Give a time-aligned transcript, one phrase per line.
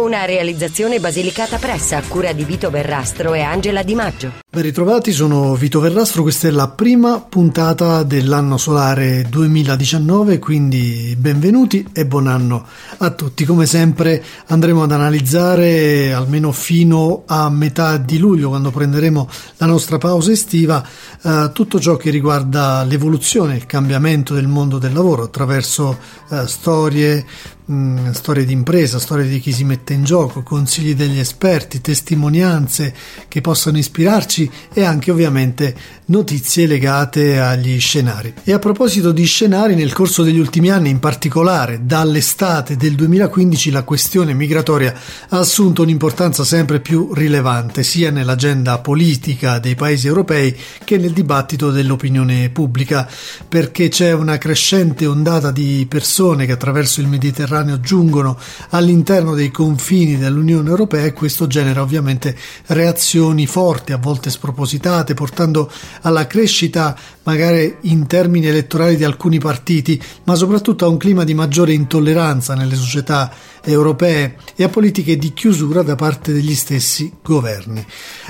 [0.00, 4.32] Una realizzazione basilicata pressa a cura di Vito Verrastro e Angela Di Maggio.
[4.50, 11.86] Ben ritrovati, sono Vito Verrastro, questa è la prima puntata dell'anno solare 2019, quindi benvenuti
[11.92, 13.44] e buon anno a tutti.
[13.44, 19.98] Come sempre andremo ad analizzare almeno fino a metà di luglio, quando prenderemo la nostra
[19.98, 20.82] pausa estiva,
[21.22, 25.98] eh, tutto ciò che riguarda l'evoluzione, il cambiamento del mondo del lavoro attraverso
[26.30, 27.26] eh, storie,
[27.70, 32.92] mh, storie di impresa, storie di chi si mette in gioco, consigli degli esperti, testimonianze
[33.28, 35.74] che possano ispirarci e anche ovviamente
[36.06, 38.34] notizie legate agli scenari.
[38.42, 43.70] E a proposito di scenari, nel corso degli ultimi anni, in particolare dall'estate del 2015,
[43.70, 44.92] la questione migratoria
[45.28, 51.70] ha assunto un'importanza sempre più rilevante sia nell'agenda politica dei paesi europei che nel dibattito
[51.70, 53.08] dell'opinione pubblica,
[53.48, 58.38] perché c'è una crescente ondata di persone che attraverso il Mediterraneo giungono
[58.70, 65.70] all'interno dei confini dell'Unione Europea e questo genera ovviamente reazioni forti, a volte spropositate, portando
[66.02, 71.34] alla crescita magari in termini elettorali di alcuni partiti, ma soprattutto a un clima di
[71.34, 77.84] maggiore intolleranza nelle società europee e a politiche di chiusura da parte degli stessi governi.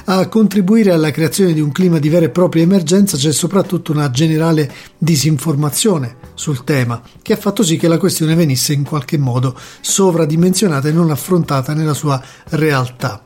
[0.06, 4.11] A contribuire alla creazione di un clima di vera e propria emergenza c'è soprattutto una
[4.11, 9.58] generale disinformazione sul tema, che ha fatto sì che la questione venisse in qualche modo
[9.81, 13.23] sovradimensionata e non affrontata nella sua realtà.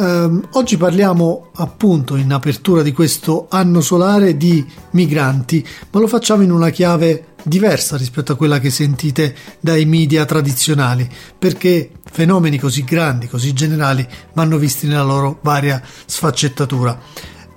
[0.00, 6.42] Um, oggi parliamo appunto in apertura di questo anno solare di migranti, ma lo facciamo
[6.42, 11.06] in una chiave diversa rispetto a quella che sentite dai media tradizionali,
[11.38, 16.98] perché fenomeni così grandi, così generali, vanno visti nella loro varia sfaccettatura.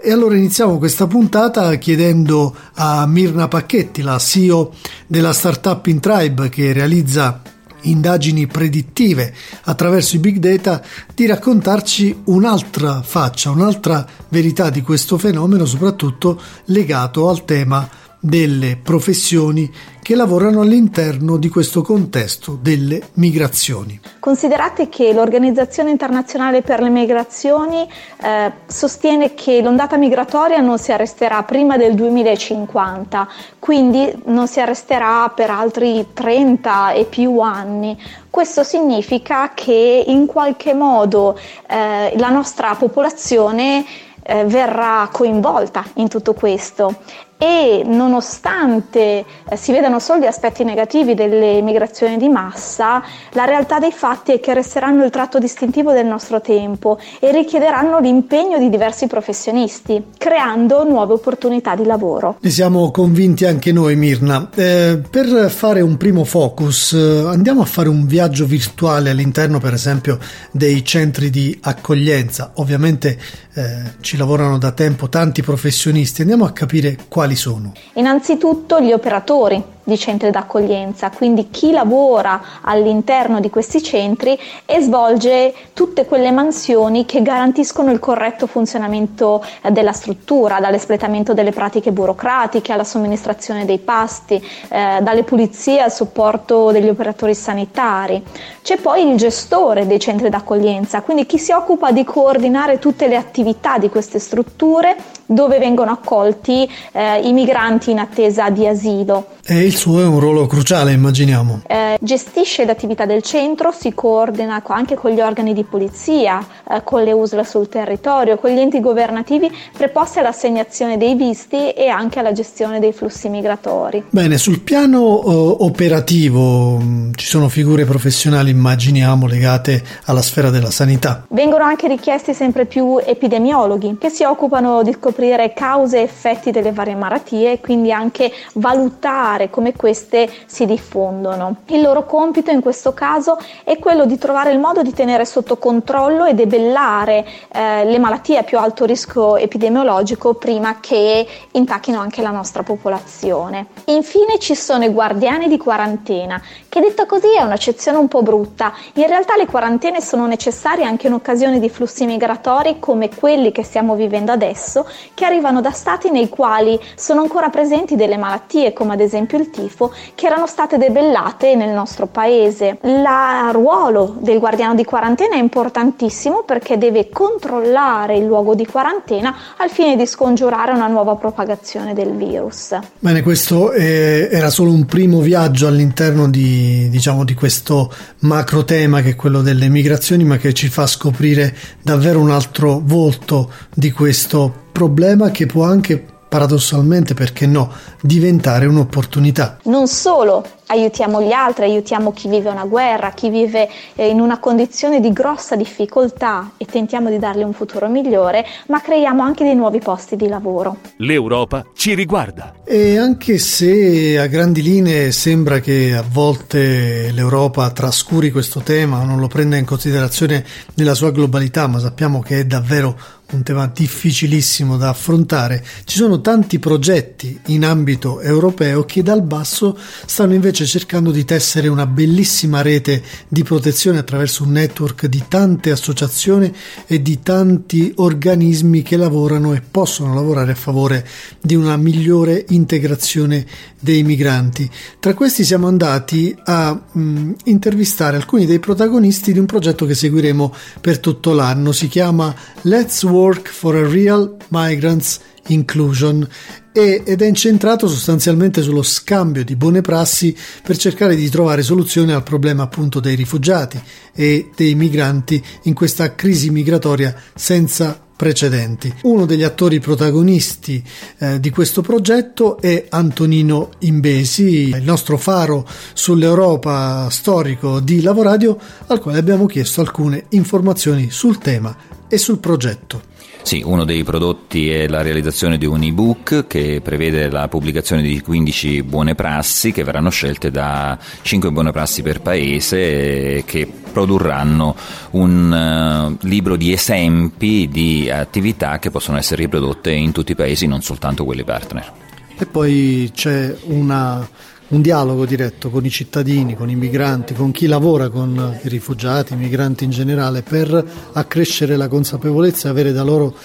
[0.01, 4.73] E allora iniziamo questa puntata chiedendo a Mirna Pacchetti, la CEO
[5.07, 7.41] della startup in Tribe che realizza
[7.83, 9.33] indagini predittive
[9.63, 10.81] attraverso i big data,
[11.13, 17.88] di raccontarci un'altra faccia, un'altra verità di questo fenomeno, soprattutto legato al tema
[18.19, 19.71] delle professioni
[20.03, 23.99] che lavorano all'interno di questo contesto delle migrazioni.
[24.19, 27.87] Considerate che l'Organizzazione internazionale per le migrazioni
[28.21, 33.27] eh, sostiene che l'ondata migratoria non si arresterà prima del 2050,
[33.57, 37.97] quindi non si arresterà per altri 30 e più anni.
[38.29, 43.85] Questo significa che in qualche modo eh, la nostra popolazione
[44.21, 46.95] eh, verrà coinvolta in tutto questo
[47.43, 53.79] e nonostante eh, si vedano solo gli aspetti negativi delle migrazioni di massa, la realtà
[53.79, 58.69] dei fatti è che resteranno il tratto distintivo del nostro tempo e richiederanno l'impegno di
[58.69, 62.37] diversi professionisti, creando nuove opportunità di lavoro.
[62.39, 64.49] Ne siamo convinti anche noi, Mirna.
[64.55, 69.73] Eh, per fare un primo focus, eh, andiamo a fare un viaggio virtuale all'interno, per
[69.73, 70.17] esempio,
[70.51, 72.51] dei centri di accoglienza.
[72.55, 73.17] Ovviamente
[73.55, 77.71] eh, ci lavorano da tempo tanti professionisti, andiamo a capire quali quali sono?
[77.94, 85.53] Innanzitutto gli operatori di centri d'accoglienza, quindi chi lavora all'interno di questi centri e svolge
[85.73, 92.71] tutte quelle mansioni che garantiscono il corretto funzionamento eh, della struttura, dall'espletamento delle pratiche burocratiche
[92.71, 94.35] alla somministrazione dei pasti,
[94.69, 98.23] eh, dalle pulizie al supporto degli operatori sanitari.
[98.61, 103.17] C'è poi il gestore dei centri d'accoglienza, quindi chi si occupa di coordinare tutte le
[103.17, 104.95] attività di queste strutture
[105.25, 109.28] dove vengono accolti eh, i migranti in attesa di asilo.
[109.45, 111.61] E il suo è un ruolo cruciale, immaginiamo.
[111.67, 117.03] Eh, gestisce l'attività del centro, si coordina anche con gli organi di polizia, eh, con
[117.03, 122.31] le USL sul territorio, con gli enti governativi preposti all'assegnazione dei visti e anche alla
[122.31, 124.03] gestione dei flussi migratori.
[124.09, 130.71] Bene, sul piano uh, operativo mh, ci sono figure professionali, immaginiamo, legate alla sfera della
[130.71, 131.25] sanità.
[131.30, 135.12] Vengono anche richiesti sempre più epidemiologhi che si occupano di scoprire
[135.54, 141.57] cause e effetti delle varie malattie e quindi anche valutare come queste si diffondono.
[141.68, 145.57] Il loro compito in questo caso è quello di trovare il modo di tenere sotto
[145.57, 152.21] controllo e debellare eh, le malattie a più alto rischio epidemiologico prima che intacchino anche
[152.21, 153.68] la nostra popolazione.
[153.86, 156.42] Infine ci sono i guardiani di quarantena
[156.73, 158.73] che detta così è un'accezione un po' brutta.
[158.93, 163.61] In realtà le quarantene sono necessarie anche in occasione di flussi migratori come quelli che
[163.61, 168.93] stiamo vivendo adesso, che arrivano da stati nei quali sono ancora presenti delle malattie, come
[168.93, 172.79] ad esempio il tifo, che erano state debellate nel nostro paese.
[172.81, 173.07] Il
[173.51, 179.69] ruolo del guardiano di quarantena è importantissimo perché deve controllare il luogo di quarantena al
[179.69, 182.75] fine di scongiurare una nuova propagazione del virus.
[182.97, 189.01] Bene, questo eh, era solo un primo viaggio all'interno di diciamo, di questo macro tema
[189.01, 193.92] che è quello delle migrazioni, ma che ci fa scoprire davvero un altro volto di
[193.92, 197.71] questo problema che può anche paradossalmente, perché no,
[198.01, 199.59] diventare un'opportunità.
[199.65, 204.39] Non solo aiutiamo gli altri, aiutiamo chi vive una guerra, chi vive eh, in una
[204.39, 209.53] condizione di grossa difficoltà e tentiamo di dargli un futuro migliore, ma creiamo anche dei
[209.53, 210.77] nuovi posti di lavoro.
[210.97, 212.56] L'Europa ci riguarda.
[212.65, 219.19] E anche se a grandi linee sembra che a volte l'Europa trascuri questo tema, non
[219.19, 220.44] lo prenda in considerazione
[220.74, 226.21] nella sua globalità, ma sappiamo che è davvero un tema difficilissimo da affrontare, ci sono
[226.21, 232.62] tanti progetti in ambito europeo che dal basso stanno invece cercando di tessere una bellissima
[232.62, 236.53] rete di protezione attraverso un network di tante associazioni
[236.85, 241.07] e di tanti organismi che lavorano e possono lavorare a favore
[241.41, 243.45] di una migliore integrazione
[243.80, 244.69] dei migranti.
[245.00, 250.53] Tra questi siamo andati a mh, intervistare alcuni dei protagonisti di un progetto che seguiremo
[250.80, 256.27] per tutto l'anno, si chiama Let's Work Work for a Real Migrants Inclusion
[256.73, 262.23] ed è incentrato sostanzialmente sullo scambio di buone prassi per cercare di trovare soluzioni al
[262.23, 263.81] problema appunto dei rifugiati
[264.13, 268.93] e dei migranti in questa crisi migratoria senza precedenti.
[269.03, 270.83] Uno degli attori protagonisti
[271.19, 278.99] eh, di questo progetto è Antonino Imbesi, il nostro faro sull'Europa storico di Lavoradio, al
[278.99, 281.75] quale abbiamo chiesto alcune informazioni sul tema
[282.09, 283.11] e sul progetto.
[283.44, 288.22] Sì, uno dei prodotti è la realizzazione di un ebook che prevede la pubblicazione di
[288.22, 294.75] 15 buone prassi che verranno scelte da 5 buone prassi per paese che produrranno
[295.12, 300.66] un uh, libro di esempi di attività che possono essere riprodotte in tutti i paesi,
[300.66, 301.92] non soltanto quelli partner.
[302.38, 304.28] E poi c'è una
[304.73, 309.33] un dialogo diretto con i cittadini, con i migranti, con chi lavora con i rifugiati,
[309.33, 310.83] i migranti in generale, per
[311.13, 313.35] accrescere la consapevolezza e avere da loro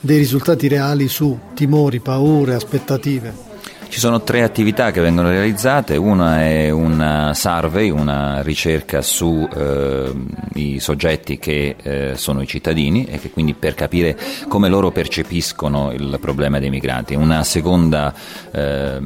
[0.00, 3.52] dei risultati reali su timori, paure, aspettative.
[3.88, 10.80] Ci sono tre attività che vengono realizzate, una è una survey, una ricerca sui eh,
[10.80, 16.18] soggetti che eh, sono i cittadini e che quindi per capire come loro percepiscono il
[16.20, 18.12] problema dei migranti, una seconda
[18.50, 18.98] eh,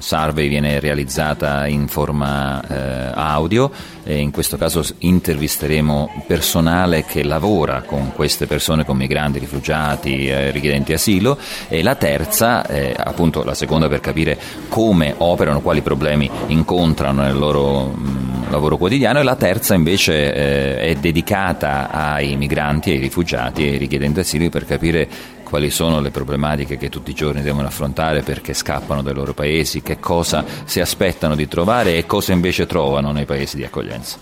[0.00, 3.70] survey viene realizzata in forma eh, audio
[4.02, 10.50] e in questo caso intervisteremo personale che lavora con queste persone, con migranti, rifugiati, eh,
[10.50, 11.38] richiedenti asilo.
[11.68, 14.38] E la terza, eh, appunto la seconda per capire
[14.68, 19.20] come operano, quali problemi incontrano nel loro mh, lavoro quotidiano.
[19.20, 24.48] E la terza invece eh, è dedicata ai migranti, ai rifugiati e ai richiedenti asilo
[24.48, 25.08] per capire
[25.50, 29.82] quali sono le problematiche che tutti i giorni devono affrontare perché scappano dai loro paesi,
[29.82, 34.18] che cosa si aspettano di trovare e cosa invece trovano nei paesi di accoglienza.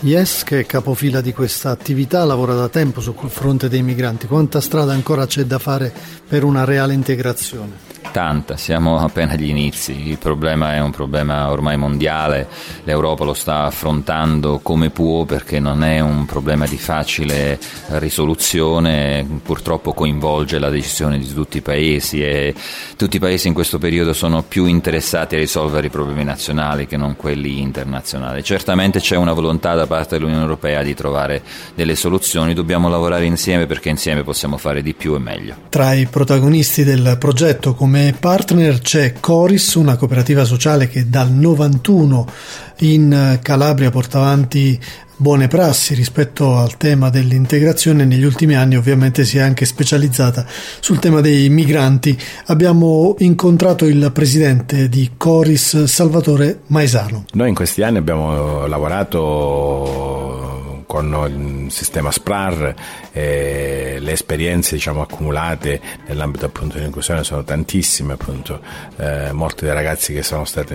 [0.00, 4.26] Yes, che è capofila di questa attività, lavora da tempo sul fronte dei migranti.
[4.26, 5.92] Quanta strada ancora c'è da fare
[6.26, 7.99] per una reale integrazione?
[8.10, 12.48] Tanta, siamo appena agli inizi, il problema è un problema ormai mondiale,
[12.84, 19.92] l'Europa lo sta affrontando come può perché non è un problema di facile risoluzione, purtroppo
[19.92, 22.54] coinvolge la decisione di tutti i paesi e
[22.96, 26.96] tutti i paesi in questo periodo sono più interessati a risolvere i problemi nazionali che
[26.96, 28.42] non quelli internazionali.
[28.42, 31.42] Certamente c'è una volontà da parte dell'Unione Europea di trovare
[31.74, 35.54] delle soluzioni, dobbiamo lavorare insieme perché insieme possiamo fare di più e meglio.
[35.68, 41.30] Tra i protagonisti del progetto come come partner c'è Coris, una cooperativa sociale che dal
[41.30, 42.26] 91
[42.78, 44.80] in Calabria porta avanti
[45.16, 48.06] buone prassi rispetto al tema dell'integrazione.
[48.06, 50.46] Negli ultimi anni ovviamente si è anche specializzata
[50.80, 52.18] sul tema dei migranti.
[52.46, 60.20] Abbiamo incontrato il presidente di Coris Salvatore Maesano noi in questi anni abbiamo lavorato
[60.86, 61.12] con
[61.70, 62.74] sistema SPRAR
[63.12, 68.60] eh, le esperienze diciamo, accumulate nell'ambito appunto dell'inclusione sono tantissime, appunto,
[68.96, 70.74] eh, molti dei ragazzi che sono stati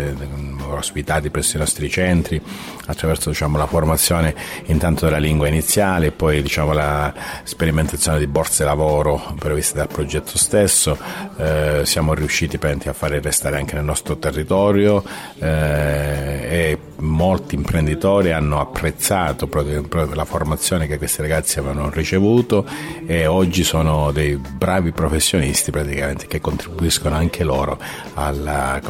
[0.70, 2.42] ospitati presso i nostri centri
[2.88, 4.36] attraverso diciamo, la formazione
[4.66, 10.38] intanto della lingua iniziale e poi diciamo, la sperimentazione di borse lavoro previste dal progetto
[10.38, 10.98] stesso,
[11.38, 15.04] eh, siamo riusciti a fare restare anche nel nostro territorio
[15.40, 19.84] eh, e molti imprenditori hanno apprezzato proprio
[20.14, 22.66] la formazione che questi ragazzi avevano ricevuto
[23.06, 27.80] e oggi sono dei bravi professionisti praticamente che contribuiscono anche loro
[28.14, 28.82] al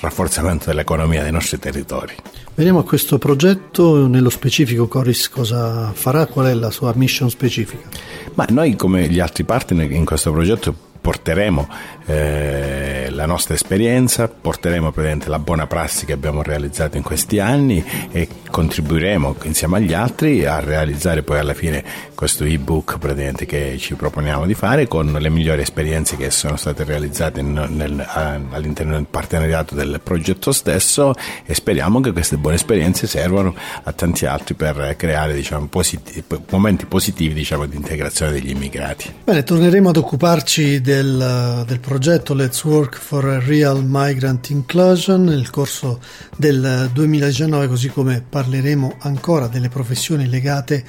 [0.00, 2.14] rafforzamento dell'economia dei nostri territori.
[2.54, 7.88] Veniamo a questo progetto, nello specifico Coris cosa farà, qual è la sua mission specifica?
[8.34, 10.74] Ma noi come gli altri partner in questo progetto
[11.08, 11.68] porteremo
[12.04, 17.82] eh, la nostra esperienza, porteremo presente la buona prassi che abbiamo realizzato in questi anni
[18.10, 21.82] e contribuiremo insieme agli altri a realizzare poi alla fine
[22.14, 26.84] questo ebook praticamente che ci proponiamo di fare con le migliori esperienze che sono state
[26.84, 28.04] realizzate in, nel,
[28.50, 31.14] all'interno del partenariato del progetto stesso
[31.46, 36.86] e speriamo che queste buone esperienze servano a tanti altri per creare diciamo, positivi, momenti
[36.86, 39.14] positivi diciamo, di integrazione degli immigrati.
[39.24, 45.24] Bene, torneremo ad occuparci del, del progetto progetto Let's Work for a Real Migrant Inclusion
[45.24, 46.00] nel corso
[46.36, 50.84] del 2019, così come parleremo ancora delle professioni legate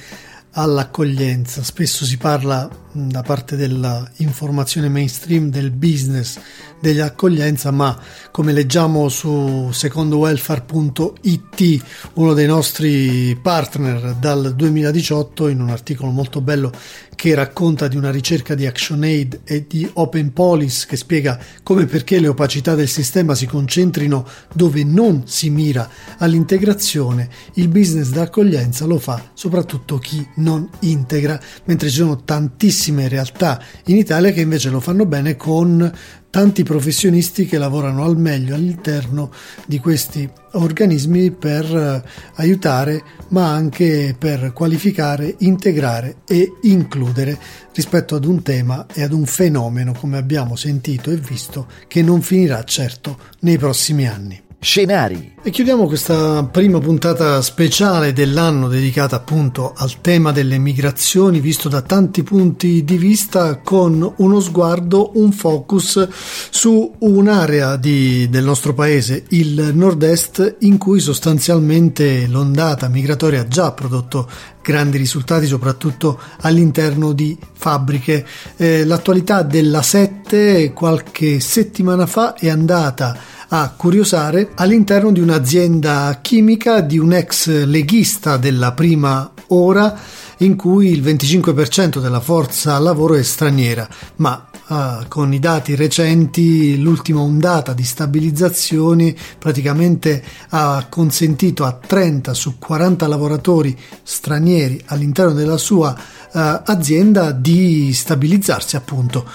[0.52, 1.62] all'accoglienza.
[1.62, 6.40] Spesso si parla da parte dell'informazione mainstream del business
[6.80, 7.96] dell'accoglienza, ma
[8.32, 16.72] come leggiamo su secondowelfare.it, uno dei nostri partner dal 2018, in un articolo molto bello
[17.20, 21.84] che racconta di una ricerca di ActionAid e di Open Police che spiega come e
[21.84, 25.86] perché le opacità del sistema si concentrino dove non si mira
[26.16, 33.62] all'integrazione, il business d'accoglienza lo fa soprattutto chi non integra, mentre ci sono tantissime realtà
[33.84, 35.92] in Italia che invece lo fanno bene con
[36.30, 39.30] tanti professionisti che lavorano al meglio all'interno
[39.66, 42.02] di questi organismi per eh,
[42.36, 47.38] aiutare ma anche per qualificare, integrare e includere
[47.72, 52.22] rispetto ad un tema e ad un fenomeno come abbiamo sentito e visto che non
[52.22, 54.49] finirà certo nei prossimi anni.
[54.62, 55.36] Scenari.
[55.42, 61.80] E chiudiamo questa prima puntata speciale dell'anno dedicata appunto al tema delle migrazioni visto da
[61.80, 66.06] tanti punti di vista con uno sguardo, un focus
[66.50, 73.72] su un'area di, del nostro paese, il nord-est, in cui sostanzialmente l'ondata migratoria ha già
[73.72, 74.28] prodotto
[74.62, 78.26] grandi risultati soprattutto all'interno di fabbriche.
[78.56, 86.80] Eh, l'attualità della 7 qualche settimana fa è andata a curiosare all'interno di un'azienda chimica
[86.80, 89.98] di un ex leghista della prima ora
[90.38, 96.80] in cui il 25% della forza lavoro è straniera, ma Uh, con i dati recenti
[96.80, 105.56] l'ultima ondata di stabilizzazioni praticamente ha consentito a 30 su 40 lavoratori stranieri all'interno della
[105.56, 109.26] sua uh, azienda di stabilizzarsi appunto.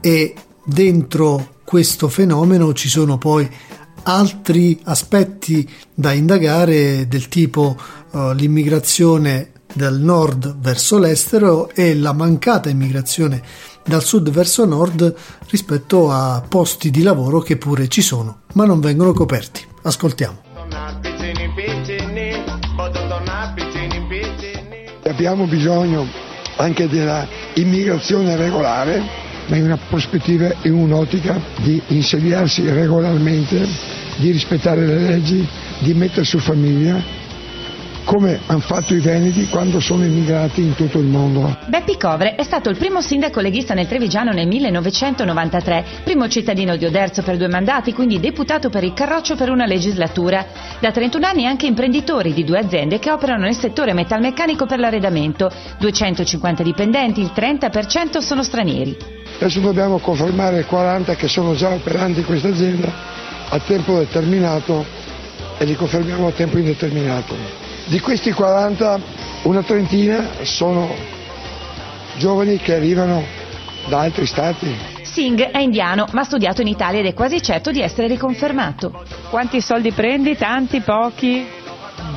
[0.00, 0.32] E
[0.64, 3.50] dentro questo fenomeno ci sono poi
[4.04, 7.76] altri aspetti da indagare del tipo
[8.12, 13.42] uh, l'immigrazione dal nord verso l'estero e la mancata immigrazione
[13.84, 15.12] dal sud verso nord
[15.48, 19.66] rispetto a posti di lavoro che pure ci sono ma non vengono coperti.
[19.82, 20.42] Ascoltiamo.
[25.02, 26.06] Abbiamo bisogno
[26.56, 33.66] anche della immigrazione regolare, ma in una prospettiva e un'ottica di insediarsi regolarmente
[34.16, 35.46] di rispettare le leggi,
[35.80, 37.02] di mettere su famiglia,
[38.04, 41.56] come hanno fatto i Veneti quando sono immigrati in tutto il mondo.
[41.66, 46.84] Beppi Covre è stato il primo sindaco leghista nel Trevigiano nel 1993, primo cittadino di
[46.84, 50.46] Oderzo per due mandati, quindi deputato per il Carroccio per una legislatura.
[50.78, 55.50] Da 31 anni anche imprenditore di due aziende che operano nel settore metalmeccanico per l'arredamento.
[55.78, 58.96] 250 dipendenti, il 30% sono stranieri.
[59.36, 62.92] Adesso dobbiamo confermare 40 che sono già operanti in questa azienda
[63.48, 64.84] a tempo determinato
[65.58, 67.63] e li confermiamo a tempo indeterminato.
[67.86, 68.98] Di questi 40,
[69.42, 70.90] una trentina sono
[72.16, 73.22] giovani che arrivano
[73.88, 74.74] da altri stati.
[75.02, 79.04] Singh è indiano, ma ha studiato in Italia ed è quasi certo di essere riconfermato.
[79.28, 80.34] Quanti soldi prendi?
[80.34, 80.80] Tanti?
[80.80, 81.46] Pochi?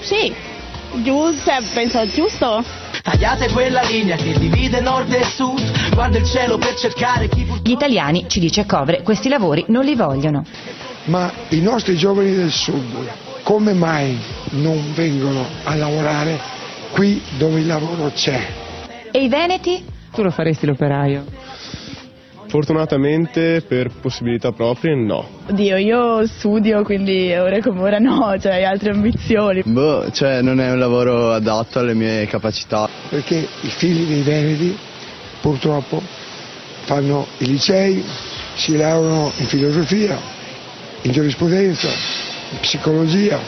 [0.00, 0.32] Sì,
[1.02, 2.64] giusto, penso giusto.
[3.02, 7.46] Tagliate quella linea che divide nord e sud, guarda il cielo per cercare chi...
[7.62, 10.42] Gli italiani, ci dice Covre, questi lavori non li vogliono.
[11.06, 14.18] Ma i nostri giovani del sud come mai
[14.50, 16.36] non vengono a lavorare
[16.90, 18.40] qui dove il lavoro c'è?
[19.12, 19.84] E i veneti?
[20.12, 21.24] Tu lo faresti l'operaio?
[22.48, 25.28] Fortunatamente per possibilità proprie no.
[25.48, 29.62] Oddio, io studio, quindi ora come ora no, cioè altre ambizioni.
[29.64, 32.88] Boh, cioè non è un lavoro adatto alle mie capacità.
[33.08, 34.76] Perché i figli dei veneti
[35.40, 36.02] purtroppo
[36.84, 38.02] fanno i licei,
[38.54, 40.34] si laureano in filosofia,
[41.06, 43.38] in giurisprudenza, in psicologia,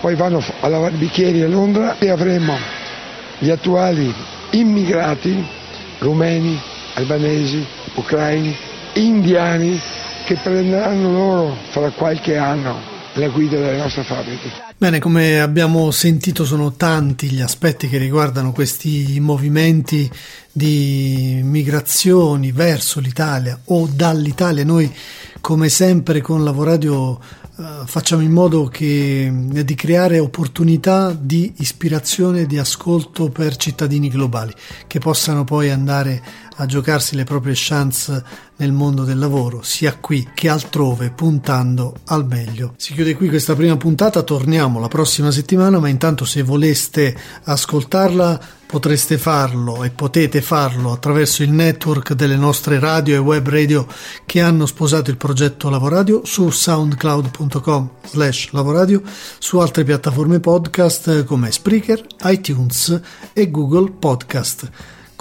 [0.00, 2.56] poi vanno a lavare bicchieri a Londra e avremo
[3.38, 4.14] gli attuali
[4.50, 5.44] immigrati
[5.98, 6.58] rumeni,
[6.94, 8.56] albanesi, ucraini,
[8.94, 9.80] indiani
[10.24, 14.50] che prenderanno loro fra qualche anno la guida delle nostre fabbriche.
[14.76, 20.10] Bene, come abbiamo sentito sono tanti gli aspetti che riguardano questi movimenti
[20.50, 24.64] di migrazioni verso l'Italia o dall'Italia.
[24.64, 24.90] Noi
[25.42, 27.18] come sempre con Lavoradio
[27.58, 33.56] eh, facciamo in modo che, eh, di creare opportunità di ispirazione e di ascolto per
[33.56, 34.54] cittadini globali
[34.86, 36.22] che possano poi andare
[36.56, 42.26] a giocarsi le proprie chance nel mondo del lavoro, sia qui che altrove, puntando al
[42.26, 42.74] meglio.
[42.76, 48.60] Si chiude qui questa prima puntata, torniamo la prossima settimana, ma intanto se voleste ascoltarla
[48.72, 53.86] potreste farlo e potete farlo attraverso il network delle nostre radio e web radio
[54.24, 59.02] che hanno sposato il progetto Lavoradio su soundcloud.com slash lavoradio,
[59.38, 62.98] su altre piattaforme podcast come Spreaker, iTunes
[63.34, 64.70] e Google Podcast.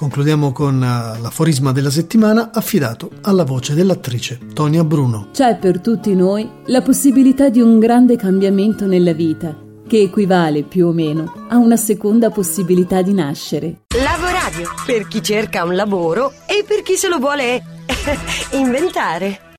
[0.01, 5.27] Concludiamo con eh, l'aforisma della settimana affidato alla voce dell'attrice Tonia Bruno.
[5.31, 9.55] C'è per tutti noi la possibilità di un grande cambiamento nella vita,
[9.87, 13.81] che equivale più o meno a una seconda possibilità di nascere.
[13.95, 17.63] Lavoradio, per chi cerca un lavoro e per chi se lo vuole
[18.57, 19.49] inventare.